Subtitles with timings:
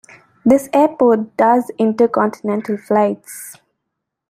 [0.43, 3.57] This airport does intercontinental flights.